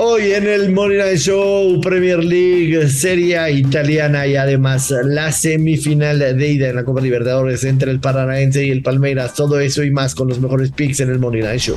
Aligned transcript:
Hoy 0.00 0.32
en 0.32 0.46
el 0.46 0.70
Money 0.70 0.96
Night 0.96 1.18
Show, 1.18 1.80
Premier 1.80 2.22
League, 2.22 2.88
Serie 2.88 3.50
Italiana 3.50 4.28
y 4.28 4.36
además 4.36 4.94
la 5.02 5.32
semifinal 5.32 6.20
de 6.20 6.48
ida 6.48 6.68
en 6.68 6.76
la 6.76 6.84
Copa 6.84 7.00
Libertadores 7.00 7.64
entre 7.64 7.90
el 7.90 7.98
Paranaense 7.98 8.64
y 8.64 8.70
el 8.70 8.84
Palmeiras. 8.84 9.34
Todo 9.34 9.58
eso 9.58 9.82
y 9.82 9.90
más 9.90 10.14
con 10.14 10.28
los 10.28 10.38
mejores 10.38 10.70
picks 10.70 11.00
en 11.00 11.10
el 11.10 11.18
Money 11.18 11.42
Night 11.42 11.60
Show. 11.60 11.76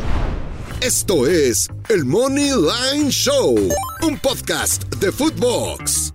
Esto 0.81 1.25
es 1.25 1.67
el 1.89 2.05
Money 2.05 2.51
Line 2.51 3.09
Show, 3.09 3.55
un 4.03 4.17
podcast 4.19 4.83
de 4.97 5.11
Footbox. 5.11 6.13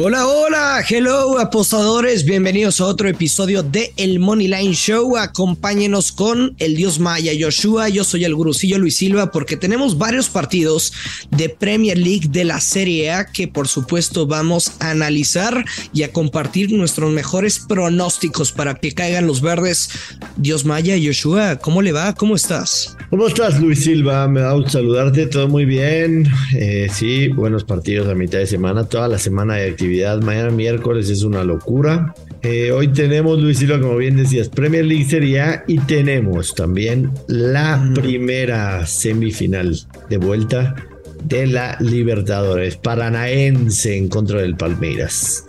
Hola, 0.00 0.28
hola, 0.28 0.84
hello 0.88 1.40
apostadores, 1.40 2.24
bienvenidos 2.24 2.80
a 2.80 2.84
otro 2.84 3.08
episodio 3.08 3.64
de 3.64 3.92
El 3.96 4.20
Money 4.20 4.46
Line 4.46 4.72
Show. 4.72 5.16
Acompáñenos 5.16 6.12
con 6.12 6.54
el 6.60 6.76
dios 6.76 7.00
maya 7.00 7.32
Joshua, 7.36 7.88
yo 7.88 8.04
soy 8.04 8.22
el 8.24 8.36
gurucillo 8.36 8.78
Luis 8.78 8.94
Silva 8.94 9.32
porque 9.32 9.56
tenemos 9.56 9.98
varios 9.98 10.28
partidos 10.28 10.92
de 11.32 11.48
Premier 11.48 11.98
League 11.98 12.28
de 12.28 12.44
la 12.44 12.60
Serie 12.60 13.10
A 13.10 13.26
que 13.26 13.48
por 13.48 13.66
supuesto 13.66 14.28
vamos 14.28 14.70
a 14.78 14.90
analizar 14.90 15.64
y 15.92 16.04
a 16.04 16.12
compartir 16.12 16.70
nuestros 16.70 17.10
mejores 17.10 17.58
pronósticos 17.58 18.52
para 18.52 18.76
que 18.76 18.92
caigan 18.92 19.26
los 19.26 19.40
verdes. 19.40 19.90
Dios 20.36 20.64
maya 20.64 20.94
Joshua, 20.96 21.56
¿cómo 21.56 21.82
le 21.82 21.90
va? 21.90 22.14
¿Cómo 22.14 22.36
estás? 22.36 22.96
¿Cómo 23.10 23.26
estás 23.26 23.60
Luis 23.60 23.82
Silva? 23.82 24.28
Me 24.28 24.42
da 24.42 24.52
gusto 24.52 24.70
saludarte, 24.70 25.26
todo 25.26 25.48
muy 25.48 25.64
bien. 25.64 26.28
Eh, 26.54 26.88
sí, 26.92 27.26
buenos 27.26 27.64
partidos 27.64 28.06
a 28.06 28.14
mitad 28.14 28.38
de 28.38 28.46
semana, 28.46 28.84
toda 28.84 29.08
la 29.08 29.18
semana 29.18 29.54
de 29.54 29.70
actividad 29.70 29.87
Mañana 30.22 30.50
miércoles 30.50 31.08
es 31.10 31.22
una 31.22 31.44
locura. 31.44 32.14
Eh, 32.42 32.70
hoy 32.70 32.88
tenemos, 32.88 33.40
Luis 33.40 33.58
Silva, 33.58 33.80
como 33.80 33.96
bien 33.96 34.16
decías, 34.16 34.48
Premier 34.48 34.84
League 34.84 35.06
Serie 35.06 35.40
A 35.40 35.64
y 35.66 35.78
tenemos 35.78 36.54
también 36.54 37.10
la 37.26 37.90
primera 37.94 38.86
semifinal 38.86 39.76
de 40.08 40.16
vuelta 40.18 40.76
de 41.24 41.46
la 41.46 41.76
Libertadores 41.80 42.76
Paranaense 42.76 43.96
en 43.96 44.08
contra 44.08 44.40
del 44.40 44.56
Palmeiras. 44.56 45.44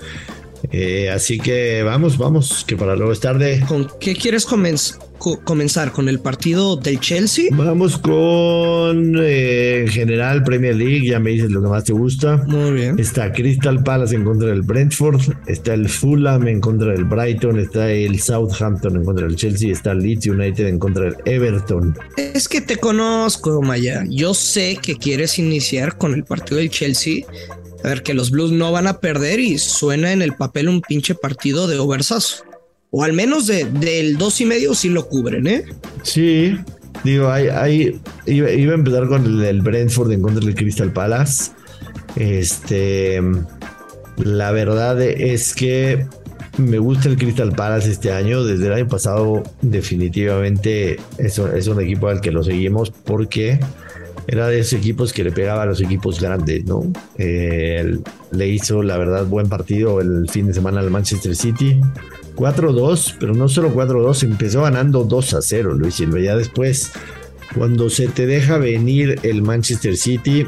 Eh, 0.72 1.10
así 1.10 1.40
que 1.40 1.84
vamos, 1.84 2.18
vamos, 2.18 2.64
que 2.68 2.76
para 2.76 2.96
luego 2.96 3.12
es 3.12 3.20
tarde. 3.20 3.64
¿Con 3.68 3.88
qué 4.00 4.16
quieres 4.16 4.46
comenzar? 4.46 5.10
comenzar 5.44 5.92
con 5.92 6.08
el 6.10 6.20
partido 6.20 6.78
del 6.78 7.00
Chelsea. 7.00 7.46
Vamos 7.52 7.98
con 7.98 9.16
eh, 9.20 9.86
general 9.90 10.44
Premier 10.44 10.76
League, 10.76 11.06
ya 11.06 11.20
me 11.20 11.32
dices 11.32 11.52
lo 11.52 11.62
que 11.62 11.68
más 11.68 11.84
te 11.84 11.94
gusta. 11.94 12.38
Muy 12.48 12.72
bien. 12.72 13.00
Está 13.00 13.32
Crystal 13.32 13.84
Palace 13.84 14.16
en 14.16 14.24
contra 14.24 14.50
del 14.50 14.62
Brentford, 14.62 15.22
está 15.48 15.74
el 15.74 15.90
Fulham 15.90 16.48
en 16.48 16.62
contra 16.62 16.94
del 16.94 17.04
Brighton, 17.04 17.60
está 17.60 17.92
el 17.92 18.20
Southampton 18.20 18.96
en 18.96 19.04
contra 19.04 19.28
del 19.28 19.36
Chelsea, 19.36 19.72
está 19.72 19.92
el 19.92 20.00
Leeds 20.00 20.28
United 20.28 20.68
en 20.68 20.80
contra 20.80 21.06
del 21.06 21.16
Everton. 21.26 21.98
Es 22.18 22.48
que 22.48 22.62
te 22.62 22.78
conozco, 22.78 23.62
Maya. 23.62 24.04
Yo 24.10 24.34
sé 24.34 24.78
que 24.82 24.96
quieres 24.96 25.38
iniciar 25.38 25.98
con 25.98 26.14
el 26.14 26.24
partido 26.24 26.58
del 26.58 26.70
Chelsea. 26.70 27.26
A 27.84 27.88
ver, 27.90 28.04
que 28.04 28.14
los 28.14 28.32
Blues 28.32 28.52
no 28.52 28.72
van 28.72 28.88
a 28.88 29.00
perder 29.00 29.40
y 29.40 29.58
suena 29.58 30.12
en 30.12 30.22
el 30.22 30.36
papel 30.36 30.70
un 30.70 30.82
pinche 30.82 31.16
partido 31.16 31.68
de 31.68 31.80
oversazo 31.80 32.44
o 32.92 33.04
al 33.04 33.14
menos 33.14 33.48
de, 33.48 33.66
del 33.66 34.18
dos 34.18 34.42
y 34.42 34.46
medio 34.46 34.74
sí 34.74 34.90
lo 34.90 35.08
cubren, 35.08 35.48
¿eh? 35.48 35.66
Sí, 36.04 36.58
digo, 37.04 37.30
hay, 37.30 38.00
iba, 38.26 38.48
a 38.48 38.76
empezar 38.76 39.08
con 39.08 39.44
el, 39.44 39.62
Brentford 39.62 40.12
en 40.12 40.22
contra 40.22 40.44
del 40.44 40.56
Crystal 40.56 40.92
Palace. 40.92 41.52
Este, 42.16 43.22
la 44.18 44.52
verdad 44.52 45.00
es 45.02 45.54
que 45.54 46.08
me 46.58 46.80
gusta 46.80 47.10
el 47.10 47.18
Crystal 47.18 47.52
Palace 47.52 47.92
este 47.92 48.12
año. 48.12 48.44
Desde 48.44 48.68
el 48.68 48.74
año 48.74 48.88
pasado, 48.88 49.44
definitivamente 49.62 51.00
es, 51.20 51.38
es 51.38 51.68
un 51.68 51.82
equipo 51.82 52.08
al 52.08 52.22
que 52.22 52.32
lo 52.32 52.44
seguimos 52.44 52.90
porque 52.90 53.60
era 54.32 54.48
de 54.48 54.60
esos 54.60 54.74
equipos 54.74 55.12
que 55.12 55.24
le 55.24 55.32
pegaba 55.32 55.64
a 55.64 55.66
los 55.66 55.82
equipos 55.82 56.22
grandes, 56.22 56.64
¿no? 56.66 56.84
Eh, 57.18 57.98
le 58.32 58.48
hizo, 58.48 58.84
la 58.84 58.96
verdad, 58.98 59.26
buen 59.26 59.50
partido 59.50 60.02
el 60.02 60.30
fin 60.30 60.46
de 60.46 60.54
semana 60.54 60.82
al 60.82 60.92
Manchester 60.92 61.36
City. 61.36 61.82
4-2, 62.36 63.16
pero 63.20 63.34
no 63.34 63.50
solo 63.50 63.74
4-2, 63.74 64.24
empezó 64.24 64.62
ganando 64.62 65.08
2-0, 65.08 65.74
Luis 65.74 65.96
Silva. 65.96 66.20
Ya 66.20 66.38
después, 66.38 66.92
cuando 67.56 67.90
se 67.90 68.08
te 68.08 68.28
deja 68.28 68.60
venir 68.60 69.20
el 69.24 69.42
Manchester 69.42 69.98
City, 69.98 70.46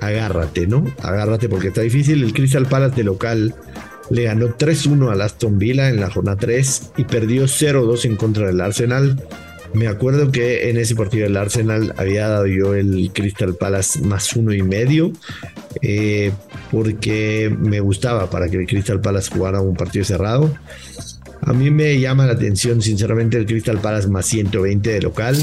agárrate, 0.00 0.66
¿no? 0.66 0.84
Agárrate 1.02 1.48
porque 1.48 1.68
está 1.68 1.80
difícil. 1.80 2.22
El 2.22 2.34
Crystal 2.34 2.66
Palace 2.66 2.96
de 2.96 3.04
local 3.04 3.54
le 4.10 4.24
ganó 4.24 4.48
3-1 4.48 5.10
al 5.10 5.22
Aston 5.22 5.58
Villa 5.58 5.88
en 5.88 6.00
la 6.00 6.10
jornada 6.10 6.36
3 6.36 6.92
y 6.98 7.04
perdió 7.04 7.44
0-2 7.44 8.04
en 8.04 8.16
contra 8.16 8.46
del 8.46 8.60
Arsenal. 8.60 9.22
Me 9.74 9.88
acuerdo 9.88 10.30
que 10.30 10.68
en 10.68 10.76
ese 10.76 10.94
partido 10.94 11.24
del 11.24 11.36
Arsenal 11.36 11.94
había 11.96 12.28
dado 12.28 12.46
yo 12.46 12.74
el 12.74 13.10
Crystal 13.14 13.54
Palace 13.54 14.00
más 14.02 14.36
uno 14.36 14.52
y 14.52 14.62
medio 14.62 15.12
eh, 15.80 16.30
porque 16.70 17.54
me 17.58 17.80
gustaba 17.80 18.28
para 18.28 18.48
que 18.48 18.58
el 18.58 18.66
Crystal 18.66 19.00
Palace 19.00 19.30
jugara 19.34 19.60
un 19.60 19.74
partido 19.74 20.04
cerrado. 20.04 20.54
A 21.40 21.52
mí 21.52 21.70
me 21.70 21.98
llama 21.98 22.26
la 22.26 22.32
atención, 22.32 22.82
sinceramente, 22.82 23.36
el 23.36 23.46
Crystal 23.46 23.78
Palace 23.78 24.08
más 24.08 24.26
120 24.26 24.90
de 24.90 25.02
local. 25.02 25.36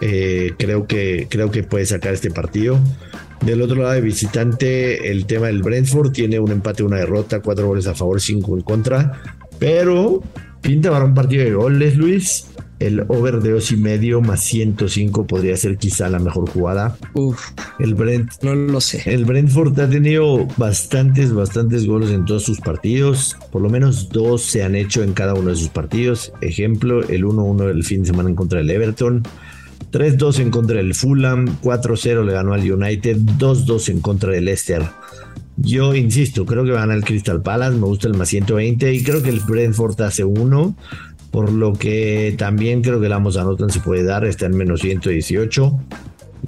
Eh, 0.00 0.52
creo, 0.58 0.86
que, 0.86 1.28
creo 1.30 1.50
que 1.50 1.62
puede 1.62 1.86
sacar 1.86 2.12
este 2.12 2.30
partido. 2.30 2.78
Del 3.40 3.62
otro 3.62 3.76
lado 3.76 3.92
de 3.92 4.00
visitante, 4.00 5.10
el 5.10 5.26
tema 5.26 5.46
del 5.46 5.62
Brentford 5.62 6.12
tiene 6.12 6.40
un 6.40 6.50
empate, 6.50 6.82
una 6.82 6.96
derrota, 6.96 7.40
cuatro 7.40 7.68
goles 7.68 7.86
a 7.86 7.94
favor, 7.94 8.20
cinco 8.20 8.56
en 8.56 8.62
contra. 8.62 9.22
Pero 9.58 10.22
pinta 10.60 10.90
para 10.90 11.04
un 11.04 11.14
partido 11.14 11.44
de 11.44 11.54
goles, 11.54 11.96
Luis 11.96 12.46
el 12.84 13.04
over 13.08 13.40
de 13.40 13.52
dos 13.52 13.70
y 13.72 13.76
medio 13.76 14.20
más 14.20 14.42
105 14.44 15.26
podría 15.26 15.56
ser 15.56 15.76
quizá 15.76 16.08
la 16.08 16.18
mejor 16.18 16.48
jugada. 16.48 16.96
Uf, 17.14 17.50
el 17.78 17.94
Brent, 17.94 18.30
no 18.42 18.54
lo 18.54 18.80
sé. 18.80 19.02
El 19.06 19.24
Brentford 19.24 19.78
ha 19.80 19.88
tenido 19.88 20.46
bastantes, 20.56 21.32
bastantes 21.32 21.86
goles 21.86 22.10
en 22.10 22.24
todos 22.24 22.44
sus 22.44 22.60
partidos. 22.60 23.36
Por 23.50 23.62
lo 23.62 23.70
menos 23.70 24.08
dos 24.08 24.42
se 24.42 24.62
han 24.62 24.74
hecho 24.74 25.02
en 25.02 25.12
cada 25.12 25.34
uno 25.34 25.50
de 25.50 25.56
sus 25.56 25.68
partidos. 25.68 26.32
Ejemplo, 26.40 27.02
el 27.02 27.24
1-1 27.24 27.66
del 27.66 27.84
fin 27.84 28.02
de 28.02 28.08
semana 28.08 28.28
en 28.28 28.36
contra 28.36 28.58
del 28.58 28.70
Everton. 28.70 29.22
3-2 29.92 30.40
en 30.40 30.50
contra 30.50 30.76
del 30.78 30.94
Fulham, 30.94 31.58
4-0 31.62 32.24
le 32.24 32.32
ganó 32.32 32.52
al 32.52 32.68
United, 32.68 33.16
2-2 33.38 33.90
en 33.90 34.00
contra 34.00 34.32
del 34.32 34.46
Leicester. 34.46 34.82
Yo 35.56 35.94
insisto, 35.94 36.44
creo 36.46 36.64
que 36.64 36.72
van 36.72 36.90
al 36.90 37.04
Crystal 37.04 37.40
Palace, 37.40 37.76
me 37.76 37.86
gusta 37.86 38.08
el 38.08 38.14
más 38.14 38.28
120 38.28 38.92
y 38.92 39.04
creo 39.04 39.22
que 39.22 39.30
el 39.30 39.38
Brentford 39.38 40.00
hace 40.02 40.24
uno 40.24 40.76
por 41.34 41.50
lo 41.50 41.72
que 41.72 42.32
también 42.38 42.80
creo 42.80 43.00
que 43.00 43.08
la 43.08 43.16
Anotan 43.16 43.68
se 43.68 43.80
puede 43.80 44.04
dar, 44.04 44.24
está 44.24 44.46
en 44.46 44.56
menos 44.56 44.82
118 44.82 45.80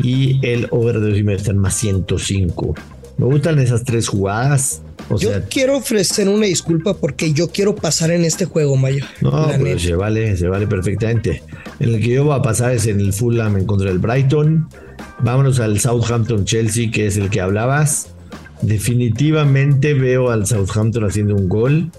y 0.01 0.39
el 0.47 0.69
over 0.71 1.01
de 1.01 1.35
está 1.35 1.51
en 1.51 1.59
más 1.59 1.75
105. 1.75 2.73
Me 3.19 3.27
gustan 3.27 3.59
esas 3.59 3.83
tres 3.83 4.07
jugadas. 4.07 4.83
yo 5.19 5.31
quiero 5.51 5.79
ofrecer 5.79 6.29
una 6.29 6.47
disculpa 6.47 6.95
porque 6.95 7.33
yo 7.33 7.49
quiero 7.49 7.75
pasar 7.75 8.13
en 8.13 8.25
este 8.25 8.45
juego, 8.45 8.77
Mayo. 8.77 9.05
No, 9.23 9.49
pero 9.61 9.77
se 9.77 9.97
vale, 9.97 10.37
se 10.37 10.47
vale 10.47 10.69
perfectamente. 10.69 11.43
En 11.81 11.89
el 11.89 12.01
que 12.01 12.11
yo 12.11 12.23
voy 12.23 12.39
a 12.39 12.43
pasar 12.43 12.71
es 12.71 12.87
en 12.87 13.01
el 13.01 13.13
Fulham 13.13 13.57
en 13.57 13.67
contra 13.67 13.89
del 13.89 13.99
Brighton. 13.99 14.69
Vámonos 15.19 15.59
al 15.59 15.81
Southampton 15.81 16.45
Chelsea, 16.45 16.93
que 16.93 17.09
es 17.09 17.17
el 17.17 17.29
que 17.29 17.41
hablabas. 17.41 18.15
Definitivamente 18.63 19.95
veo 19.95 20.31
al 20.31 20.47
Southampton 20.47 21.07
haciendo 21.07 21.35
un 21.35 21.49
gol. 21.49 21.91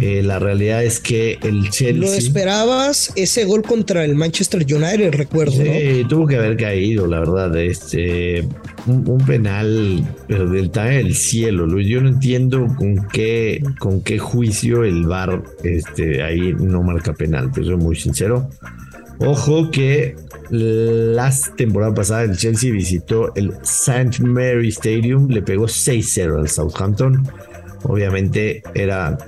Eh, 0.00 0.22
la 0.22 0.38
realidad 0.38 0.82
es 0.82 0.98
que 0.98 1.38
el 1.42 1.68
Chelsea. 1.70 1.92
¿Lo 1.92 2.06
esperabas 2.06 3.12
ese 3.16 3.44
gol 3.44 3.62
contra 3.62 4.04
el 4.04 4.14
Manchester 4.14 4.62
United, 4.62 5.12
recuerdo? 5.12 5.52
Sí, 5.52 6.04
tuvo 6.08 6.26
que 6.26 6.36
haber 6.36 6.56
caído, 6.56 7.06
la 7.06 7.18
verdad. 7.20 7.54
Este, 7.56 8.48
un, 8.86 9.18
penal, 9.26 10.02
pero 10.26 10.48
del 10.48 10.70
del 10.70 11.14
cielo, 11.14 11.66
Luis. 11.66 11.86
Yo 11.86 12.00
no 12.00 12.08
entiendo 12.08 12.66
con 12.78 13.08
qué, 13.08 13.62
con 13.78 14.00
qué 14.00 14.18
juicio 14.18 14.84
el 14.84 15.06
VAR 15.06 15.42
este, 15.62 16.22
ahí 16.22 16.54
no 16.58 16.82
marca 16.82 17.12
penal, 17.12 17.52
te 17.52 17.62
soy 17.62 17.76
muy 17.76 17.96
sincero. 17.96 18.48
Ojo 19.18 19.70
que 19.70 20.16
la 20.48 21.30
temporada 21.56 21.92
pasada 21.94 22.22
el 22.22 22.36
Chelsea 22.36 22.72
visitó 22.72 23.34
el 23.34 23.52
St. 23.62 24.22
Mary 24.22 24.68
Stadium, 24.68 25.28
le 25.28 25.42
pegó 25.42 25.66
6-0 25.66 26.40
al 26.40 26.48
Southampton. 26.48 27.28
Obviamente 27.82 28.62
era 28.74 29.18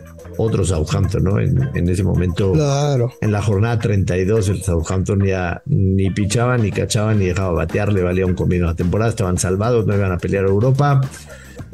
otro 0.43 0.65
Southampton, 0.65 1.25
¿no? 1.25 1.41
En, 1.41 1.89
ese 1.89 2.03
momento, 2.03 2.53
claro. 2.53 3.13
en 3.21 3.33
la 3.33 3.43
jornada 3.43 3.79
32, 3.79 4.49
el 4.49 4.63
Southampton 4.63 5.25
ya 5.25 5.63
ni 5.67 6.11
pichaba, 6.11 6.57
ni 6.59 6.71
cachaba, 6.71 7.15
ni 7.15 7.27
dejaba 7.27 7.53
batear, 7.53 7.93
le 7.93 8.03
valía 8.03 8.27
un 8.27 8.35
comino 8.35 8.67
la 8.67 8.75
temporada, 8.75 9.11
estaban 9.11 9.39
salvados, 9.39 9.87
no 9.87 9.95
iban 9.95 10.13
a 10.13 10.19
pelear 10.19 10.45
a 10.45 10.49
Europa. 10.49 11.01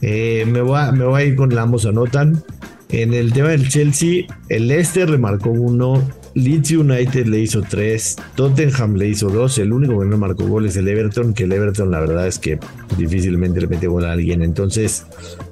Eh, 0.00 0.44
me, 0.46 0.60
voy 0.60 0.78
a, 0.78 0.92
me 0.92 1.04
voy 1.04 1.22
a 1.22 1.24
ir 1.24 1.36
con 1.36 1.54
la 1.54 1.62
ambos 1.62 1.86
anotan. 1.86 2.42
En 2.90 3.12
el 3.12 3.32
tema 3.32 3.48
del 3.48 3.68
Chelsea, 3.68 4.24
el 4.48 4.68
Leicester 4.68 5.10
le 5.10 5.18
marcó 5.18 5.50
uno, 5.50 6.02
Leeds 6.34 6.70
United 6.70 7.26
le 7.26 7.40
hizo 7.40 7.62
tres, 7.62 8.16
Tottenham 8.34 8.94
le 8.94 9.08
hizo 9.08 9.28
dos, 9.28 9.58
el 9.58 9.72
único 9.72 9.98
que 10.00 10.06
no 10.06 10.18
marcó 10.18 10.46
gol 10.46 10.66
es 10.66 10.76
el 10.76 10.88
Everton, 10.88 11.34
que 11.34 11.44
el 11.44 11.52
Everton 11.52 11.90
la 11.90 12.00
verdad 12.00 12.26
es 12.26 12.38
que 12.38 12.58
difícilmente 12.96 13.60
le 13.60 13.66
mete 13.66 13.86
gol 13.86 14.04
a 14.04 14.12
alguien. 14.12 14.42
Entonces, 14.42 15.04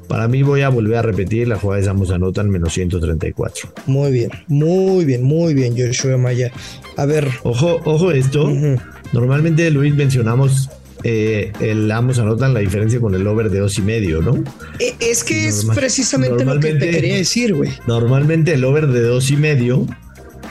para 0.09 0.29
mí 0.29 0.43
voy 0.43 0.63
a 0.63 0.69
volver 0.69 0.99
a 0.99 1.03
repetir, 1.03 1.49
la 1.49 1.57
jugada 1.57 1.83
de 1.83 1.89
ambos 1.89 2.11
anotan 2.11 2.51
menos 2.51 2.73
134. 2.73 3.73
Muy 3.87 4.13
bien, 4.13 4.31
muy 4.49 5.05
bien, 5.05 5.23
muy 5.23 5.55
bien, 5.55 5.75
Joshua 5.77 6.17
Maya. 6.17 6.53
A 6.97 7.07
ver. 7.07 7.29
Ojo, 7.43 7.81
ojo 7.85 8.13
esto. 8.13 8.51
Normalmente, 9.13 9.71
Luis, 9.71 9.95
mencionamos 9.95 10.71
eh, 11.03 11.53
el 11.61 11.91
ambos 11.91 12.19
anotan 12.19 12.55
la 12.55 12.61
diferencia 12.61 13.01
con 13.01 13.15
el 13.15 13.27
over 13.27 13.51
de 13.51 13.61
dos 13.61 13.79
y 13.79 13.83
medio, 13.83 14.23
¿no? 14.23 14.37
Eh, 14.79 14.95
es 15.01 15.25
que 15.25 15.47
es 15.47 15.67
precisamente 15.75 16.45
lo 16.45 16.59
que 16.59 16.75
te 16.75 16.91
quería 16.91 17.17
decir, 17.17 17.55
güey. 17.55 17.71
Normalmente 17.87 18.55
el 18.55 18.65
over 18.65 18.87
de 18.87 19.03
dos 19.03 19.31
y 19.31 19.37
medio 19.37 19.87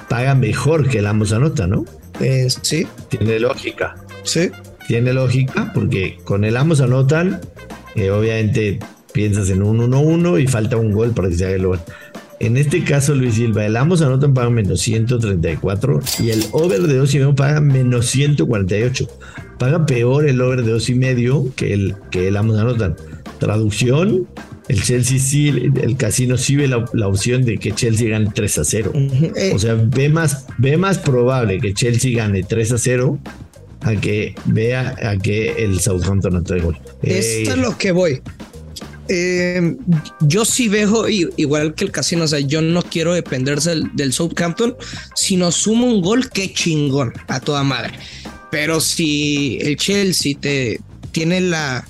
paga 0.09 0.35
mejor 0.35 0.87
que 0.89 0.99
el 0.99 1.07
ambos 1.07 1.33
anotan, 1.33 1.69
¿no? 1.71 1.85
Eh, 2.19 2.47
sí. 2.61 2.87
Tiene 3.09 3.39
lógica. 3.39 3.95
Sí. 4.23 4.49
Tiene 4.87 5.13
lógica 5.13 5.71
porque 5.73 6.17
con 6.23 6.43
el 6.43 6.57
ambos 6.57 6.81
anotan, 6.81 7.41
obviamente 7.95 8.79
piensas 9.13 9.49
en 9.49 9.63
un 9.63 9.79
1-1 9.79 10.41
y 10.41 10.47
falta 10.47 10.77
un 10.77 10.91
gol 10.91 11.11
para 11.11 11.29
que 11.29 11.35
se 11.35 11.45
haga 11.45 11.55
el 11.55 11.65
over. 11.65 11.79
En 12.39 12.57
este 12.57 12.83
caso, 12.83 13.15
Luis 13.15 13.35
Silva, 13.35 13.65
el 13.65 13.77
ambos 13.77 14.01
anotan 14.01 14.33
paga 14.33 14.49
menos 14.49 14.81
134 14.81 16.01
y 16.19 16.31
el 16.31 16.43
over 16.51 16.81
de 16.81 16.97
dos 16.97 17.15
y 17.15 17.19
medio 17.19 17.33
paga 17.33 17.61
menos 17.61 18.07
148. 18.07 19.07
Paga 19.57 19.85
peor 19.85 20.27
el 20.27 20.41
over 20.41 20.63
de 20.63 20.71
dos 20.73 20.89
y 20.89 20.95
medio 20.95 21.49
que 21.55 21.73
el, 21.73 21.95
que 22.11 22.27
el 22.27 22.35
ambos 22.35 22.59
anotan. 22.59 22.97
Traducción, 23.39 24.27
el 24.67 24.81
Chelsea 24.81 25.19
sí, 25.19 25.50
el 25.50 25.95
casino 25.95 26.38
sí 26.38 26.56
ve 26.56 26.67
la, 26.67 27.07
opción 27.07 27.44
de 27.44 27.57
que 27.57 27.71
Chelsea 27.71 28.09
gane 28.09 28.31
3 28.33 28.57
a 28.57 28.63
0. 28.63 28.91
Eh. 28.95 29.51
O 29.53 29.59
sea, 29.59 29.75
ve 29.75 30.09
más, 30.09 30.45
ve 30.57 30.77
más 30.77 30.97
probable 30.97 31.59
que 31.59 31.73
Chelsea 31.73 32.15
gane 32.15 32.44
3 32.44 32.71
a 32.71 32.77
0 32.77 33.19
a 33.81 33.95
que 33.95 34.33
vea 34.45 34.95
a 35.03 35.17
que 35.17 35.63
el 35.63 35.79
Southampton 35.79 36.35
anote 36.35 36.59
gol. 36.59 36.79
Esto 37.03 37.51
es 37.51 37.57
lo 37.57 37.77
que 37.77 37.91
voy. 37.91 38.21
Eh, 39.07 39.75
yo 40.21 40.45
sí 40.45 40.67
veo 40.67 41.07
igual 41.07 41.75
que 41.75 41.83
el 41.83 41.91
casino, 41.91 42.23
o 42.23 42.27
sea, 42.27 42.39
yo 42.39 42.63
no 42.63 42.81
quiero 42.81 43.13
depender 43.13 43.59
del, 43.59 44.13
Southampton. 44.13 44.75
Si 45.13 45.38
nos 45.38 45.56
suma 45.56 45.85
un 45.85 46.01
gol, 46.01 46.29
qué 46.31 46.51
chingón, 46.51 47.13
a 47.27 47.39
toda 47.39 47.63
madre. 47.63 47.94
Pero 48.50 48.79
si 48.79 49.59
el 49.62 49.75
Chelsea 49.75 50.35
te 50.39 50.79
tiene 51.12 51.41
la, 51.41 51.85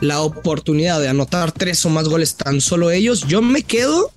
la 0.00 0.20
oportunidad 0.20 1.00
de 1.00 1.08
anotar 1.08 1.52
tres 1.52 1.84
o 1.86 1.90
más 1.90 2.08
goles 2.08 2.36
tan 2.36 2.60
solo 2.60 2.90
ellos, 2.90 3.26
yo 3.26 3.42
me 3.42 3.62
quedo 3.62 4.12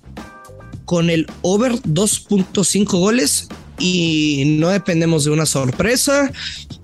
con 0.84 1.10
el 1.10 1.26
over 1.42 1.72
2.5 1.72 2.98
goles 2.98 3.48
y 3.78 4.56
no 4.58 4.70
dependemos 4.70 5.24
de 5.24 5.30
una 5.30 5.46
sorpresa. 5.46 6.30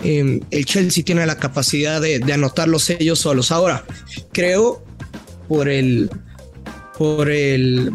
Eh, 0.03 0.41
el 0.51 0.65
Chelsea 0.67 1.05
tiene 1.05 1.27
la 1.27 1.39
capacidad 1.39 2.01
de, 2.01 2.19
de 2.19 2.33
anotarlos 2.33 2.91
ellos 2.91 3.19
solos. 3.19 3.51
Ahora, 3.51 3.85
creo 4.33 4.85
por 5.49 5.69
el, 5.69 6.11
por 6.99 7.31
el 7.31 7.93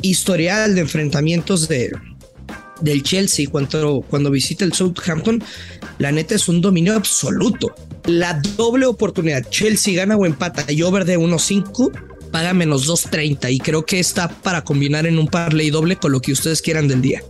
historial 0.00 0.74
de 0.74 0.82
enfrentamientos 0.82 1.68
de, 1.68 1.92
del 2.80 3.02
Chelsea 3.02 3.48
cuando, 3.50 4.04
cuando 4.08 4.30
visita 4.30 4.64
el 4.64 4.72
Southampton, 4.72 5.42
la 5.98 6.12
neta 6.12 6.34
es 6.34 6.48
un 6.48 6.60
dominio 6.60 6.94
absoluto. 6.94 7.74
La 8.06 8.40
doble 8.56 8.86
oportunidad, 8.86 9.48
Chelsea 9.48 9.94
gana 9.94 10.16
o 10.16 10.26
empata 10.26 10.70
y 10.70 10.82
over 10.82 11.04
de 11.04 11.18
1.5 11.18 11.92
paga 12.30 12.54
menos 12.54 12.88
2.30 12.88 13.52
y 13.52 13.58
creo 13.58 13.84
que 13.84 14.00
está 14.00 14.28
para 14.28 14.62
combinar 14.62 15.06
en 15.06 15.18
un 15.18 15.28
parlay 15.28 15.70
doble 15.70 15.96
con 15.96 16.12
lo 16.12 16.20
que 16.20 16.32
ustedes 16.32 16.62
quieran 16.62 16.88
del 16.88 17.02
día. 17.02 17.22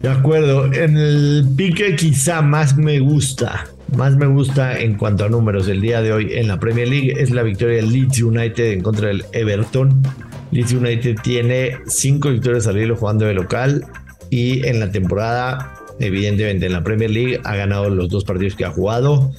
De 0.00 0.08
acuerdo, 0.08 0.72
en 0.72 0.96
el 0.96 1.46
pique 1.56 1.94
quizá 1.94 2.42
más 2.42 2.76
me 2.76 2.98
gusta 2.98 3.68
más 3.96 4.16
me 4.16 4.26
gusta 4.26 4.78
en 4.78 4.96
cuanto 4.96 5.24
a 5.24 5.28
números 5.28 5.68
el 5.68 5.82
día 5.82 6.00
de 6.00 6.12
hoy 6.12 6.32
en 6.32 6.48
la 6.48 6.58
Premier 6.58 6.88
League 6.88 7.14
es 7.18 7.30
la 7.30 7.42
victoria 7.42 7.76
del 7.76 7.92
Leeds 7.92 8.22
United 8.22 8.72
en 8.72 8.80
contra 8.80 9.08
del 9.08 9.24
Everton. 9.32 10.02
Leeds 10.50 10.72
United 10.72 11.16
tiene 11.22 11.78
cinco 11.86 12.30
victorias 12.30 12.66
al 12.66 12.78
hilo 12.78 12.96
jugando 12.96 13.26
de 13.26 13.34
local 13.34 13.84
y 14.30 14.66
en 14.66 14.80
la 14.80 14.90
temporada, 14.90 15.74
evidentemente 16.00 16.66
en 16.66 16.72
la 16.72 16.82
Premier 16.82 17.10
League, 17.10 17.40
ha 17.44 17.54
ganado 17.54 17.90
los 17.90 18.08
dos 18.08 18.24
partidos 18.24 18.54
que 18.54 18.64
ha 18.64 18.70
jugado. 18.70 19.30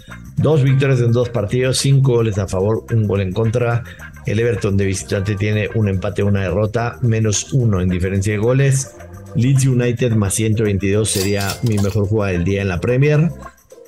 Dos 0.43 0.61
victorias 0.61 0.99
en 0.99 1.13
dos 1.13 1.29
partidos, 1.29 1.77
cinco 1.77 2.15
goles 2.15 2.37
a 2.37 2.49
favor, 2.49 2.83
un 2.91 3.07
gol 3.07 3.21
en 3.21 3.31
contra. 3.31 3.81
El 4.25 4.41
Everton 4.41 4.75
de 4.75 4.85
visitante 4.85 5.35
tiene 5.35 5.69
un 5.73 5.87
empate, 5.87 6.21
una 6.21 6.41
derrota, 6.41 6.97
menos 7.01 7.53
uno 7.53 7.79
en 7.79 7.87
diferencia 7.87 8.33
de 8.33 8.39
goles. 8.39 8.91
Leeds 9.35 9.65
United 9.65 10.11
más 10.11 10.33
122 10.33 11.09
sería 11.09 11.47
mi 11.61 11.77
mejor 11.77 12.07
jugada 12.07 12.33
del 12.33 12.43
día 12.43 12.61
en 12.61 12.67
la 12.67 12.81
Premier. 12.81 13.31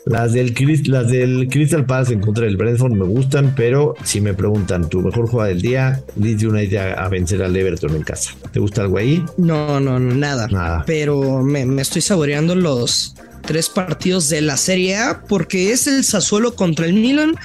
Las 0.05 0.31
del, 0.31 0.53
las 0.85 1.09
del 1.09 1.49
Crystal 1.49 1.85
Palace 1.85 2.13
en 2.13 2.21
contra 2.21 2.45
del 2.45 2.55
Brentford 2.55 2.93
me 2.93 3.05
gustan, 3.05 3.53
pero 3.53 3.93
si 4.05 4.21
me 4.21 4.33
preguntan 4.33 4.87
tu 4.87 5.01
mejor 5.01 5.27
jugada 5.27 5.49
del 5.49 5.61
día, 5.61 6.03
Leeds 6.15 6.41
United 6.41 6.77
a, 6.77 7.03
a, 7.03 7.09
vencer 7.09 7.43
al 7.43 7.53
Everton 7.53 7.93
en 7.97 8.03
casa. 8.03 8.31
¿Te 8.53 8.61
gusta 8.61 8.83
algo 8.83 8.97
ahí? 8.97 9.21
No, 9.37 9.81
no, 9.81 9.99
nada. 9.99 10.47
Nada. 10.47 10.83
Pero 10.87 11.41
me, 11.43 11.65
me 11.65 11.81
estoy 11.81 12.01
saboreando 12.01 12.55
los 12.55 13.15
tres 13.45 13.69
partidos 13.69 14.29
de 14.29 14.41
la 14.41 14.57
Serie 14.57 14.97
A 14.97 15.21
porque 15.27 15.71
es 15.71 15.87
el 15.87 16.03
Sassuolo 16.03 16.55
contra 16.55 16.85
el 16.85 16.93
Milan, 16.93 17.35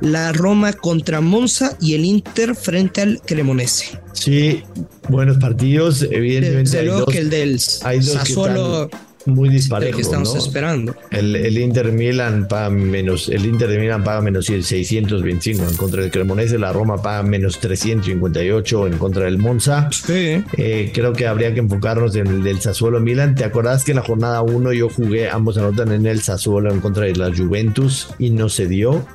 la 0.00 0.32
Roma 0.32 0.72
contra 0.72 1.20
Monza 1.20 1.76
y 1.80 1.94
el 1.94 2.04
Inter 2.04 2.54
frente 2.54 3.02
al 3.02 3.20
Cremonese. 3.22 4.00
Sí, 4.12 4.62
buenos 5.08 5.38
partidos, 5.38 6.02
evidentemente. 6.10 6.70
Desde 6.70 6.82
luego 6.84 7.06
que 7.06 7.18
el 7.18 7.30
del 7.30 7.60
Sassuolo 7.60 8.90
muy 9.26 9.48
disparejo. 9.48 9.96
que 9.96 10.02
estamos 10.02 10.34
esperando. 10.34 10.94
El, 11.10 11.56
Inter 11.58 11.92
Milan 11.92 12.48
paga 12.48 12.70
menos, 12.70 13.28
el 13.28 13.44
Inter 13.44 13.68
de 13.68 13.78
Milan 13.78 14.02
paga 14.02 14.20
menos 14.20 14.46
625 14.46 15.64
en 15.68 15.76
contra 15.76 16.02
del 16.02 16.10
Cremonese, 16.10 16.58
la 16.58 16.72
Roma 16.72 17.02
paga 17.02 17.22
menos 17.22 17.58
358 17.60 18.86
en 18.86 18.98
contra 18.98 19.24
del 19.24 19.38
Monza. 19.38 19.88
Sí. 19.90 20.42
Eh, 20.56 20.90
creo 20.94 21.12
que 21.12 21.26
habría 21.26 21.52
que 21.54 21.60
enfocarnos 21.60 22.16
en 22.16 22.26
el 22.26 22.42
del 22.42 22.60
Sassuolo 22.60 23.00
Milan. 23.00 23.34
¿Te 23.34 23.44
acordás 23.44 23.84
que 23.84 23.92
en 23.92 23.96
la 23.96 24.02
jornada 24.02 24.42
1 24.42 24.72
yo 24.72 24.88
jugué, 24.88 25.28
ambos 25.28 25.58
anotan 25.58 25.92
en 25.92 26.06
el 26.06 26.22
Sassuolo 26.22 26.72
en 26.72 26.80
contra 26.80 27.04
de 27.04 27.16
la 27.16 27.34
Juventus 27.34 28.08
y 28.18 28.30
no 28.30 28.48
se 28.48 28.66
dio? 28.66 29.06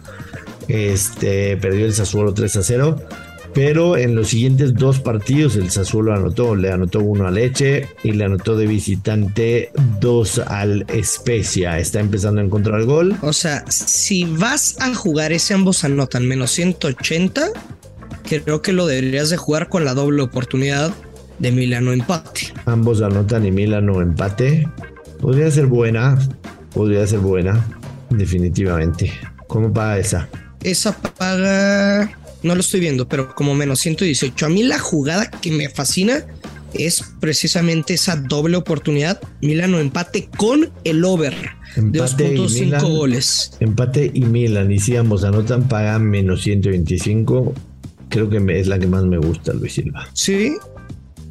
Este 0.67 1.57
perdió 1.57 1.85
el 1.85 1.93
Sassuolo 1.93 2.33
3 2.33 2.55
a 2.55 2.63
0 2.63 2.97
pero 3.55 3.95
en 3.95 4.15
los 4.15 4.27
siguientes 4.27 4.73
dos 4.73 4.99
partidos 4.99 5.55
el 5.55 5.71
Sassuolo 5.71 6.13
anotó, 6.13 6.55
le 6.55 6.73
anotó 6.73 6.99
uno 6.99 7.25
a 7.25 7.31
Leche 7.31 7.87
y 8.03 8.11
le 8.11 8.25
anotó 8.25 8.57
de 8.57 8.67
visitante 8.67 9.71
dos 10.01 10.39
al 10.39 10.85
Especia. 10.89 11.79
Está 11.79 12.01
empezando 12.01 12.41
a 12.41 12.43
encontrar 12.43 12.83
gol. 12.83 13.15
O 13.21 13.31
sea, 13.31 13.63
si 13.69 14.25
vas 14.25 14.75
a 14.81 14.93
jugar 14.93 15.31
ese 15.31 15.53
ambos 15.53 15.85
anotan 15.85 16.27
menos 16.27 16.51
180, 16.51 17.47
creo 18.25 18.61
que 18.61 18.73
lo 18.73 18.87
deberías 18.87 19.29
de 19.29 19.37
jugar 19.37 19.69
con 19.69 19.85
la 19.85 19.93
doble 19.93 20.21
oportunidad 20.21 20.93
de 21.39 21.53
Milano 21.53 21.93
empate. 21.93 22.53
Ambos 22.65 23.01
anotan 23.01 23.45
y 23.45 23.51
Milano 23.51 24.01
empate. 24.01 24.67
Podría 25.21 25.49
ser 25.49 25.67
buena, 25.67 26.19
podría 26.73 27.07
ser 27.07 27.19
buena, 27.19 27.65
definitivamente. 28.09 29.13
¿Cómo 29.47 29.71
paga 29.71 29.97
esa? 29.97 30.27
Esa 30.61 30.91
paga 30.91 32.11
no 32.45 32.55
lo 32.55 32.61
estoy 32.61 32.79
viendo, 32.79 33.09
pero 33.09 33.33
como 33.35 33.55
menos 33.55 33.79
118. 33.79 34.45
A 34.45 34.49
mí 34.49 34.63
la 34.63 34.79
jugada 34.79 35.29
que 35.29 35.51
me 35.51 35.67
fascina 35.69 36.25
es 36.73 37.03
precisamente 37.19 37.95
esa 37.95 38.15
doble 38.15 38.55
oportunidad. 38.57 39.19
Milano 39.41 39.79
empate 39.79 40.29
con 40.37 40.69
el 40.83 41.03
over 41.03 41.33
de 41.75 41.99
2.5 41.99 42.81
goles. 42.81 43.51
Empate 43.59 44.11
y 44.13 44.21
Milan, 44.21 44.71
y 44.71 44.79
si 44.79 44.95
ambos 44.95 45.23
anotan, 45.23 45.67
pagan 45.67 46.09
menos 46.09 46.43
125. 46.43 47.53
Creo 48.09 48.29
que 48.29 48.59
es 48.59 48.67
la 48.67 48.77
que 48.77 48.87
más 48.87 49.03
me 49.05 49.17
gusta, 49.17 49.53
Luis 49.53 49.73
Silva. 49.73 50.07
Sí, 50.13 50.53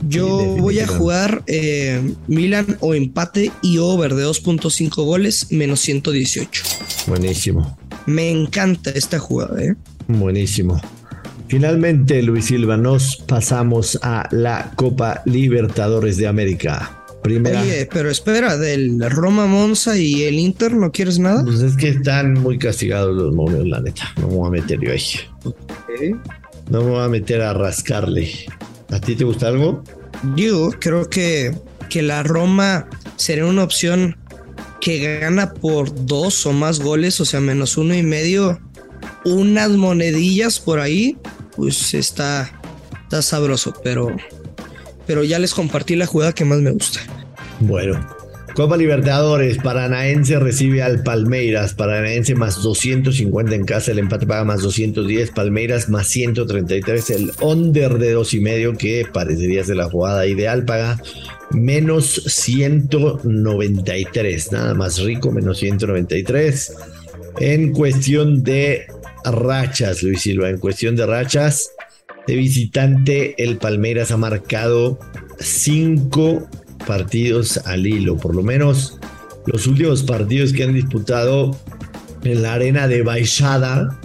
yo 0.08 0.26
voy 0.58 0.80
a 0.80 0.86
jugar 0.86 1.44
eh, 1.46 2.14
Milan 2.26 2.76
o 2.80 2.94
empate 2.94 3.52
y 3.62 3.78
over 3.78 4.14
de 4.14 4.26
2.5 4.26 5.04
goles, 5.04 5.50
menos 5.50 5.80
118. 5.80 6.64
Buenísimo. 7.06 7.78
Me 8.06 8.30
encanta 8.30 8.90
esta 8.90 9.18
jugada, 9.18 9.62
¿eh? 9.62 9.76
Buenísimo. 10.08 10.80
Finalmente, 11.54 12.20
Luis 12.20 12.46
Silva, 12.46 12.76
nos 12.76 13.14
pasamos 13.14 13.96
a 14.02 14.28
la 14.32 14.72
Copa 14.74 15.22
Libertadores 15.24 16.16
de 16.16 16.26
América. 16.26 17.04
Primera. 17.22 17.62
Oye, 17.62 17.88
pero 17.92 18.10
espera, 18.10 18.58
del 18.58 19.00
Roma 19.08 19.46
Monza 19.46 19.96
y 19.96 20.24
el 20.24 20.34
Inter, 20.34 20.72
¿no 20.72 20.90
quieres 20.90 21.20
nada? 21.20 21.44
Pues 21.44 21.60
es 21.60 21.76
que 21.76 21.90
están 21.90 22.32
muy 22.32 22.58
castigados 22.58 23.14
los 23.14 23.32
monos, 23.32 23.64
la 23.68 23.80
neta. 23.80 24.02
No 24.16 24.26
me 24.26 24.34
voy 24.34 24.48
a 24.48 24.50
meter 24.50 24.80
yo 24.80 24.90
ahí. 24.90 25.04
No 26.70 26.82
me 26.82 26.90
voy 26.90 27.04
a 27.04 27.08
meter 27.08 27.40
a 27.40 27.52
rascarle. 27.54 28.32
¿A 28.90 28.98
ti 28.98 29.14
te 29.14 29.22
gusta 29.22 29.46
algo? 29.46 29.84
Yo 30.34 30.70
creo 30.80 31.08
que, 31.08 31.54
que 31.88 32.02
la 32.02 32.24
Roma 32.24 32.88
sería 33.14 33.46
una 33.46 33.62
opción 33.62 34.16
que 34.80 35.20
gana 35.20 35.52
por 35.54 36.04
dos 36.04 36.46
o 36.46 36.52
más 36.52 36.80
goles, 36.80 37.20
o 37.20 37.24
sea, 37.24 37.40
menos 37.40 37.76
uno 37.76 37.94
y 37.94 38.02
medio, 38.02 38.58
unas 39.24 39.70
monedillas 39.70 40.58
por 40.58 40.80
ahí 40.80 41.16
pues 41.56 41.94
está, 41.94 42.60
está 43.02 43.22
sabroso, 43.22 43.74
pero, 43.82 44.14
pero 45.06 45.24
ya 45.24 45.38
les 45.38 45.54
compartí 45.54 45.96
la 45.96 46.06
jugada 46.06 46.32
que 46.32 46.44
más 46.44 46.58
me 46.58 46.70
gusta. 46.70 47.00
Bueno, 47.60 47.98
Copa 48.54 48.76
Libertadores, 48.76 49.58
Paranaense 49.58 50.38
recibe 50.38 50.82
al 50.82 51.02
Palmeiras, 51.02 51.74
Paranaense 51.74 52.36
más 52.36 52.62
250 52.62 53.52
en 53.52 53.64
casa, 53.64 53.90
el 53.90 53.98
empate 53.98 54.28
paga 54.28 54.44
más 54.44 54.62
210, 54.62 55.32
Palmeiras 55.32 55.88
más 55.88 56.06
133, 56.06 57.10
el 57.10 57.32
under 57.40 57.98
de 57.98 58.12
dos 58.12 58.32
y 58.32 58.38
medio 58.38 58.74
que 58.74 59.04
parecería 59.12 59.64
ser 59.64 59.74
la 59.76 59.90
jugada 59.90 60.24
ideal 60.28 60.64
paga 60.64 61.02
menos 61.50 62.22
193, 62.26 64.52
nada 64.52 64.74
más 64.74 65.00
rico, 65.00 65.32
menos 65.32 65.58
193. 65.58 66.76
En 67.40 67.72
cuestión 67.72 68.44
de 68.44 68.86
rachas, 69.24 70.02
Luis 70.02 70.22
Silva, 70.22 70.50
en 70.50 70.58
cuestión 70.58 70.96
de 70.96 71.06
rachas, 71.06 71.70
de 72.26 72.36
visitante, 72.36 73.34
el 73.42 73.58
Palmeiras 73.58 74.10
ha 74.10 74.16
marcado 74.16 74.98
cinco 75.38 76.48
partidos 76.86 77.58
al 77.66 77.86
hilo, 77.86 78.16
por 78.16 78.34
lo 78.34 78.42
menos 78.42 78.98
los 79.46 79.66
últimos 79.66 80.02
partidos 80.02 80.52
que 80.52 80.64
han 80.64 80.74
disputado 80.74 81.56
en 82.24 82.42
la 82.42 82.54
arena 82.54 82.88
de 82.88 83.02
Baixada, 83.02 84.00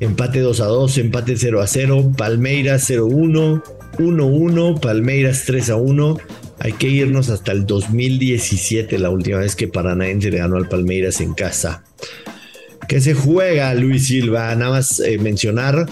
empate 0.00 0.40
2 0.40 0.60
a 0.60 0.66
2, 0.66 0.98
empate 0.98 1.36
0 1.36 1.60
a 1.60 1.66
0, 1.66 2.12
Palmeiras 2.16 2.84
0 2.86 3.06
1, 3.06 3.62
1 3.98 4.26
1, 4.26 4.74
Palmeiras 4.80 5.44
3 5.46 5.70
a 5.70 5.76
1. 5.76 6.18
Hay 6.58 6.72
que 6.72 6.88
irnos 6.88 7.30
hasta 7.30 7.52
el 7.52 7.66
2017, 7.66 8.98
la 8.98 9.10
última 9.10 9.38
vez 9.38 9.56
que 9.56 9.68
Paranaense 9.68 10.30
le 10.30 10.38
ganó 10.38 10.56
al 10.56 10.68
Palmeiras 10.68 11.20
en 11.20 11.34
casa. 11.34 11.84
¿Qué 12.90 13.00
se 13.00 13.14
juega, 13.14 13.72
Luis 13.74 14.08
Silva? 14.08 14.52
Nada 14.56 14.72
más 14.72 14.98
eh, 14.98 15.16
mencionar 15.16 15.86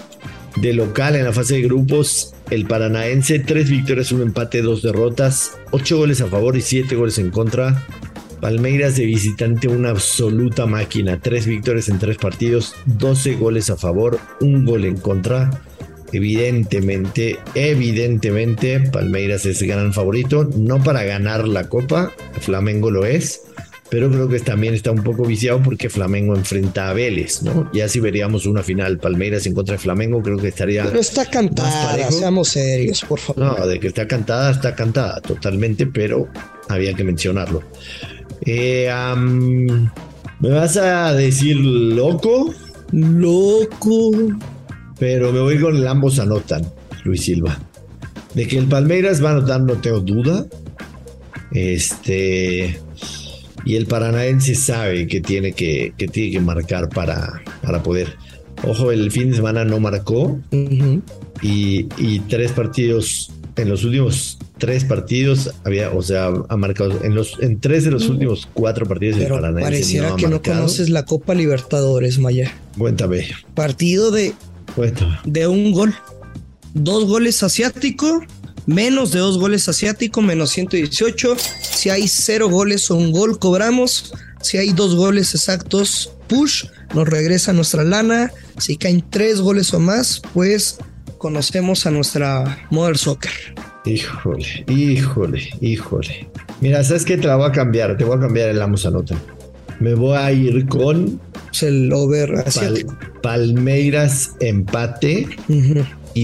de 0.57 0.73
local 0.73 1.15
en 1.15 1.23
la 1.23 1.31
fase 1.31 1.53
de 1.53 1.61
grupos, 1.61 2.33
el 2.49 2.65
Paranaense, 2.65 3.39
tres 3.39 3.69
victorias, 3.69 4.11
un 4.11 4.21
empate, 4.21 4.61
dos 4.61 4.81
derrotas, 4.81 5.53
ocho 5.71 5.95
goles 5.95 6.19
a 6.19 6.27
favor 6.27 6.57
y 6.57 6.61
siete 6.61 6.97
goles 6.97 7.17
en 7.17 7.31
contra. 7.31 7.87
Palmeiras 8.41 8.97
de 8.97 9.05
visitante, 9.05 9.69
una 9.69 9.91
absoluta 9.91 10.65
máquina. 10.65 11.21
Tres 11.21 11.45
victorias 11.45 11.87
en 11.87 11.99
tres 11.99 12.17
partidos, 12.17 12.75
12 12.85 13.35
goles 13.35 13.69
a 13.69 13.77
favor, 13.77 14.19
un 14.41 14.65
gol 14.65 14.83
en 14.83 14.97
contra. 14.97 15.51
Evidentemente, 16.11 17.39
evidentemente, 17.55 18.81
Palmeiras 18.81 19.45
es 19.45 19.63
gran 19.63 19.93
favorito, 19.93 20.49
no 20.57 20.83
para 20.83 21.03
ganar 21.03 21.47
la 21.47 21.69
copa, 21.69 22.11
Flamengo 22.41 22.91
lo 22.91 23.05
es, 23.05 23.43
pero 23.89 24.09
creo 24.09 24.27
que 24.27 24.39
también 24.39 24.73
está 24.73 24.91
un 24.91 25.03
poco 25.03 25.25
viciado 25.25 25.61
porque 25.63 25.89
Flamengo 25.89 26.35
enfrenta 26.35 26.89
a 26.89 26.93
Vélez, 26.93 27.41
¿no? 27.41 27.71
Ya 27.73 27.87
si 27.87 27.99
veríamos 27.99 28.45
una 28.45 28.61
final 28.61 28.99
Palmeiras 28.99 29.47
en 29.47 29.55
contra 29.55 29.73
de 29.73 29.79
Flamengo, 29.79 30.21
creo 30.21 30.37
que 30.37 30.49
estaría. 30.49 30.85
Pero 30.85 30.99
está 30.99 31.25
cantada, 31.25 32.11
seamos 32.11 32.49
serios, 32.49 33.03
por 33.03 33.19
favor. 33.19 33.59
No, 33.59 33.67
de 33.67 33.79
que 33.79 33.87
está 33.87 34.07
cantada, 34.07 34.51
está 34.51 34.75
cantada 34.75 35.19
totalmente, 35.21 35.87
pero 35.87 36.27
había 36.67 36.93
que 36.93 37.03
mencionarlo. 37.03 37.63
Eh, 38.45 38.91
¿Me 40.39 40.49
vas 40.49 40.77
a 40.77 41.13
decir 41.13 41.57
loco? 41.57 42.53
Loco. 42.91 44.11
Pero 44.99 45.31
me 45.31 45.39
voy 45.39 45.59
con 45.59 45.85
ambos 45.87 46.19
anotan, 46.19 46.71
Luis 47.05 47.23
Silva. 47.23 47.57
De 48.35 48.47
que 48.47 48.57
el 48.57 48.67
Palmeiras 48.67 49.23
va 49.23 49.29
a 49.29 49.33
anotar, 49.33 49.61
no 49.61 49.75
tengo 49.75 49.99
duda. 49.99 50.45
Este. 51.51 52.79
Y 53.65 53.75
el 53.75 53.85
Paranaense 53.85 54.55
sabe 54.55 55.07
que 55.07 55.21
tiene 55.21 55.53
que, 55.53 55.93
que, 55.97 56.07
tiene 56.07 56.31
que 56.31 56.39
marcar 56.39 56.89
para, 56.89 57.41
para 57.61 57.83
poder. 57.83 58.15
Ojo, 58.67 58.91
el 58.91 59.11
fin 59.11 59.29
de 59.29 59.37
semana 59.37 59.63
no 59.65 59.79
marcó. 59.79 60.39
y, 61.41 61.87
y, 61.97 62.19
tres 62.27 62.51
partidos 62.51 63.31
en 63.55 63.69
los 63.69 63.83
últimos 63.83 64.37
tres 64.57 64.85
partidos 64.85 65.51
había, 65.63 65.91
o 65.91 66.01
sea, 66.01 66.31
ha 66.49 66.57
marcado 66.57 67.03
en 67.03 67.15
los 67.15 67.37
en 67.41 67.59
tres 67.59 67.85
de 67.85 67.91
los 67.91 68.09
últimos 68.09 68.47
cuatro 68.53 68.85
partidos 68.85 69.17
Pero 69.17 69.35
el 69.35 69.41
Paranaense 69.41 69.71
pareciera 69.71 70.15
que 70.15 70.27
no 70.27 70.41
conoces 70.41 70.89
la 70.89 71.05
Copa 71.05 71.33
Libertadores, 71.33 72.19
Maya. 72.19 72.53
Cuéntame. 72.77 73.27
Partido 73.55 74.11
de 74.11 74.33
de 75.25 75.47
un 75.47 75.71
gol. 75.71 75.95
Dos 76.73 77.05
goles 77.05 77.41
asiático, 77.41 78.21
menos 78.69 79.11
de 79.11 79.19
dos 79.19 79.39
goles 79.39 79.67
asiático, 79.67 80.21
menos 80.21 80.51
118. 80.51 81.35
Si 81.61 81.89
hay 81.89 82.07
cero 82.07 82.49
goles 82.49 82.89
o 82.91 82.95
un 82.95 83.11
gol, 83.11 83.39
cobramos. 83.39 84.13
Si 84.41 84.57
hay 84.57 84.73
dos 84.73 84.95
goles 84.95 85.33
exactos, 85.33 86.13
push, 86.27 86.65
nos 86.93 87.07
regresa 87.07 87.51
nuestra 87.51 87.83
lana. 87.83 88.31
Si 88.57 88.77
caen 88.77 89.03
tres 89.09 89.41
goles 89.41 89.73
o 89.73 89.79
más, 89.79 90.21
pues 90.33 90.77
conocemos 91.17 91.85
a 91.87 91.91
nuestra 91.91 92.67
Mother 92.69 92.97
Soccer. 92.97 93.31
Híjole, 93.85 94.65
híjole, 94.67 95.49
híjole. 95.61 96.29
Mira, 96.61 96.83
¿sabes 96.83 97.05
qué? 97.05 97.17
Te 97.17 97.27
la 97.27 97.37
voy 97.37 97.49
a 97.49 97.51
cambiar. 97.51 97.97
Te 97.97 98.03
voy 98.03 98.17
a 98.17 98.21
cambiar 98.21 98.49
el 98.49 98.61
Amos 98.61 98.85
Anota. 98.85 99.15
Me 99.79 99.95
voy 99.95 100.15
a 100.15 100.31
ir 100.31 100.67
con. 100.67 101.19
el 101.61 101.91
over 101.91 102.45
Palmeiras 103.23 104.35
empate 104.39 105.27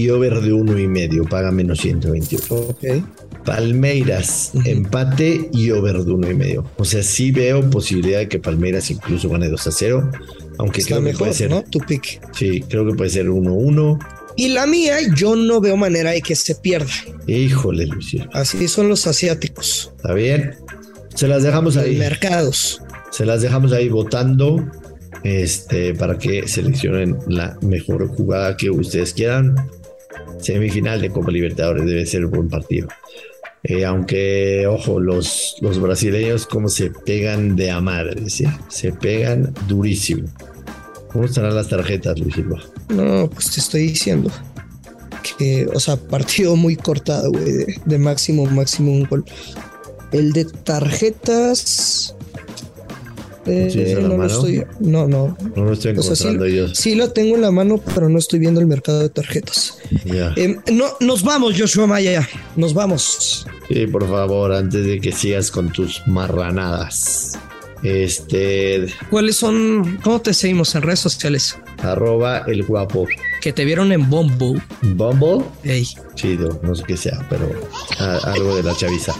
y 0.02 0.10
over 0.10 0.40
de 0.40 0.52
uno 0.52 0.78
y 0.78 0.86
medio. 0.86 1.24
Paga 1.24 1.50
menos 1.50 1.80
128. 1.80 2.78
Palmeiras 3.44 4.52
empate 4.64 5.48
y 5.52 5.70
over 5.70 5.98
de 5.98 6.12
uno 6.12 6.30
y 6.30 6.34
medio. 6.34 6.64
O 6.76 6.84
sea, 6.84 7.02
sí 7.02 7.30
veo 7.30 7.68
posibilidad 7.70 8.18
de 8.18 8.28
que 8.28 8.38
Palmeiras 8.38 8.90
incluso 8.90 9.28
gane 9.28 9.48
2 9.48 9.66
a 9.66 9.70
0. 9.70 10.10
Aunque 10.58 10.82
creo 10.82 11.02
que 11.02 11.12
puede 11.12 11.32
ser. 11.32 11.50
¿no? 11.50 11.62
Tu 11.62 11.78
pick. 11.80 12.20
Sí, 12.34 12.62
creo 12.68 12.86
que 12.86 12.94
puede 12.94 13.10
ser 13.10 13.26
1-1 13.26 13.98
y 14.38 14.48
la 14.48 14.66
mía, 14.66 14.98
yo 15.14 15.34
no 15.34 15.62
veo 15.62 15.78
manera 15.78 16.10
de 16.10 16.20
que 16.20 16.36
se 16.36 16.54
pierda. 16.54 16.92
Híjole, 17.26 17.86
Lucio. 17.86 18.28
Así 18.34 18.68
son 18.68 18.88
los 18.90 19.06
asiáticos. 19.06 19.94
Está 19.96 20.12
bien. 20.12 20.54
Se 21.14 21.26
las 21.26 21.42
dejamos 21.42 21.78
ahí. 21.78 21.96
Mercados. 21.96 22.82
Se 23.10 23.24
las 23.24 23.40
dejamos 23.40 23.72
ahí 23.72 23.88
votando. 23.88 24.62
Este, 25.22 25.94
para 25.94 26.18
que 26.18 26.46
seleccionen 26.46 27.16
la 27.26 27.58
mejor 27.62 28.06
jugada 28.08 28.58
que 28.58 28.68
ustedes 28.70 29.14
quieran. 29.14 29.56
Semifinal 30.46 31.00
de 31.00 31.10
Copa 31.10 31.30
Libertadores 31.30 31.84
debe 31.84 32.06
ser 32.06 32.24
un 32.24 32.30
buen 32.30 32.48
partido. 32.48 32.88
Eh, 33.64 33.84
aunque, 33.84 34.66
ojo, 34.68 35.00
los, 35.00 35.56
los 35.60 35.80
brasileños 35.80 36.46
como 36.46 36.68
se 36.68 36.90
pegan 36.90 37.56
de 37.56 37.72
a 37.72 37.80
madre, 37.80 38.30
¿sí? 38.30 38.44
se 38.68 38.92
pegan 38.92 39.52
durísimo. 39.66 40.28
¿Cómo 41.12 41.24
estarán 41.24 41.54
las 41.54 41.68
tarjetas, 41.68 42.18
Luis 42.20 42.34
Silva? 42.34 42.62
No, 42.90 43.28
pues 43.30 43.50
te 43.50 43.60
estoy 43.60 43.88
diciendo 43.88 44.30
que, 45.38 45.66
o 45.74 45.80
sea, 45.80 45.96
partido 45.96 46.54
muy 46.54 46.76
cortado, 46.76 47.32
güey, 47.32 47.66
de, 47.84 47.98
máximo, 47.98 48.46
máximo 48.46 48.92
un 48.92 49.04
gol. 49.04 49.24
El 50.12 50.32
de 50.32 50.44
tarjetas. 50.44 52.15
Eh, 53.46 53.98
no, 54.00 54.16
lo 54.16 54.26
estoy, 54.26 54.64
no, 54.80 55.06
no. 55.06 55.36
No 55.54 55.64
lo 55.64 55.72
estoy 55.72 55.92
encontrando 55.92 56.46
sí, 56.46 56.56
yo. 56.56 56.68
Sí 56.74 56.94
lo 56.94 57.12
tengo 57.12 57.36
en 57.36 57.42
la 57.42 57.50
mano, 57.50 57.80
pero 57.94 58.08
no 58.08 58.18
estoy 58.18 58.38
viendo 58.38 58.60
el 58.60 58.66
mercado 58.66 59.00
de 59.00 59.08
tarjetas. 59.08 59.78
Ya. 60.04 60.32
Eh, 60.36 60.56
no, 60.72 60.86
nos 61.00 61.22
vamos, 61.22 61.54
Joshua 61.58 61.86
Maya. 61.86 62.28
Nos 62.56 62.74
vamos. 62.74 63.46
Sí, 63.68 63.86
por 63.86 64.08
favor, 64.08 64.52
antes 64.52 64.84
de 64.84 65.00
que 65.00 65.12
sigas 65.12 65.50
con 65.50 65.70
tus 65.70 66.02
marranadas. 66.06 67.38
Este. 67.82 68.86
¿Cuáles 69.10 69.36
son? 69.36 69.98
¿Cómo 70.02 70.20
te 70.20 70.34
seguimos 70.34 70.74
en 70.74 70.82
redes 70.82 71.00
sociales? 71.00 71.56
Arroba 71.82 72.38
el 72.46 72.64
guapo. 72.64 73.06
Que 73.40 73.52
te 73.52 73.64
vieron 73.64 73.92
en 73.92 74.08
Bumble. 74.08 74.60
¿Bumble? 74.82 75.44
Ey. 75.62 75.86
Chido, 76.14 76.58
no 76.62 76.74
sé 76.74 76.82
qué 76.84 76.96
sea, 76.96 77.24
pero 77.28 77.48
algo 78.24 78.56
de 78.56 78.62
la 78.62 78.74
chaviza. 78.74 79.14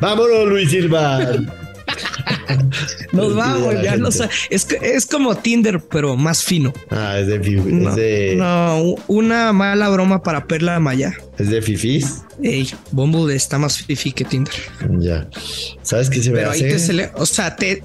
¡Vámonos, 0.00 0.48
Luis 0.48 0.70
Silva! 0.70 1.20
Nos 3.12 3.34
vamos, 3.34 3.74
ya 3.82 3.96
no 3.96 4.10
sé. 4.10 4.28
Es, 4.50 4.66
es 4.82 5.06
como 5.06 5.36
Tinder, 5.36 5.80
pero 5.80 6.16
más 6.16 6.44
fino. 6.44 6.72
Ah, 6.90 7.18
es 7.18 7.26
de, 7.26 8.34
no, 8.36 8.94
una 9.08 9.52
mala 9.52 9.88
broma 9.88 10.22
para 10.22 10.46
Perla 10.46 10.78
Maya. 10.80 11.14
¿Es 11.38 11.50
de 11.50 11.62
fifis? 11.62 12.22
Ey, 12.42 12.68
Bumble 12.92 13.34
está 13.34 13.58
más 13.58 13.78
fifi 13.78 14.12
que 14.12 14.24
Tinder. 14.24 14.54
Ya. 14.98 15.28
¿Sabes 15.82 16.10
qué 16.10 16.22
se 16.22 16.30
me 16.30 16.42
hace? 16.42 17.10
o 17.14 17.26
sea, 17.26 17.56
te, 17.56 17.82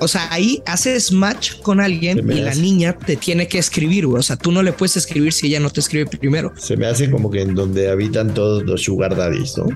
o 0.00 0.08
sea, 0.08 0.32
ahí 0.32 0.62
haces 0.66 1.12
match 1.12 1.60
con 1.62 1.80
alguien 1.80 2.18
y 2.30 2.40
la 2.40 2.54
niña 2.54 2.98
te 2.98 3.16
tiene 3.16 3.46
que 3.46 3.58
escribir, 3.58 4.06
O 4.06 4.22
sea, 4.22 4.36
tú 4.36 4.50
no 4.50 4.62
le 4.62 4.72
puedes 4.72 4.96
escribir 4.96 5.32
si 5.32 5.46
ella 5.46 5.60
no 5.60 5.70
te 5.70 5.80
escribe 5.80 6.06
primero. 6.06 6.52
Se 6.56 6.76
me 6.76 6.86
hace 6.86 7.10
como 7.10 7.30
que 7.30 7.42
en 7.42 7.54
donde 7.54 7.88
habitan 7.88 8.34
todos 8.34 8.64
los 8.64 8.82
sugar 8.82 9.16
daddies, 9.16 9.56
¿no? 9.56 9.66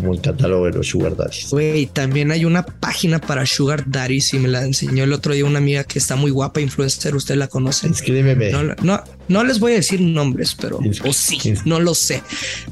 Como 0.00 0.14
el 0.14 0.20
catálogo 0.20 0.66
de 0.66 0.72
los 0.72 0.88
Sugar 0.88 1.16
Daddies. 1.16 1.48
Güey, 1.50 1.86
también 1.86 2.30
hay 2.30 2.44
una 2.44 2.64
página 2.64 3.20
para 3.20 3.46
Sugar 3.46 3.84
Daddies 3.86 4.34
y 4.34 4.38
me 4.38 4.48
la 4.48 4.64
enseñó 4.64 5.04
el 5.04 5.12
otro 5.12 5.34
día 5.34 5.44
una 5.44 5.58
amiga 5.58 5.84
que 5.84 5.98
está 5.98 6.16
muy 6.16 6.30
guapa, 6.30 6.60
influencer, 6.60 7.14
usted 7.14 7.36
la 7.36 7.48
conoce. 7.48 7.86
Inscríbeme. 7.86 8.50
No, 8.50 8.62
no, 8.82 9.02
les 9.44 9.60
voy 9.60 9.72
a 9.72 9.74
decir 9.76 10.00
nombres, 10.00 10.56
pero 10.60 10.78
o 10.78 11.12
sí, 11.12 11.54
no 11.64 11.78
lo 11.78 11.94
sé. 11.94 12.22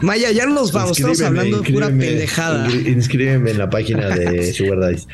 Maya, 0.00 0.32
ya 0.32 0.44
nos 0.46 0.72
vamos, 0.72 0.98
estamos 0.98 1.20
hablando 1.20 1.60
de 1.60 1.72
pura 1.72 1.86
pendejada. 1.86 2.68
Inscríbeme 2.72 3.52
en 3.52 3.58
la 3.58 3.70
página 3.70 4.08
de 4.08 4.52
Sugar 4.54 4.80
Daddies. 4.80 5.06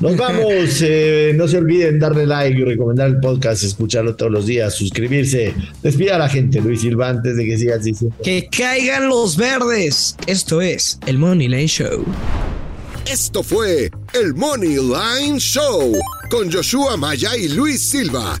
Nos 0.00 0.16
vamos, 0.16 0.82
eh, 0.82 1.32
no 1.34 1.48
se 1.48 1.56
olviden 1.56 1.98
darle 1.98 2.26
like 2.26 2.58
y 2.58 2.64
recomendar 2.64 3.08
el 3.08 3.18
podcast, 3.18 3.62
escucharlo 3.64 4.14
todos 4.14 4.30
los 4.30 4.46
días, 4.46 4.74
suscribirse. 4.74 5.54
Despida 5.82 6.16
a 6.16 6.18
la 6.18 6.28
gente, 6.28 6.60
Luis 6.60 6.82
Silva, 6.82 7.08
antes 7.08 7.36
de 7.36 7.46
que 7.46 7.56
sigas 7.56 7.82
diciendo. 7.82 8.14
Que 8.22 8.48
caigan 8.50 9.08
los 9.08 9.36
verdes. 9.36 10.16
Esto 10.26 10.60
es 10.60 10.98
el 11.06 11.16
Money 11.16 11.66
Show. 11.66 12.04
Esto 13.10 13.42
fue 13.42 13.90
el 14.12 14.34
Money 14.34 14.76
Line 14.76 15.40
Show 15.40 15.98
con 16.30 16.52
Joshua 16.52 16.96
Maya 16.96 17.36
y 17.36 17.48
Luis 17.48 17.82
Silva, 17.90 18.40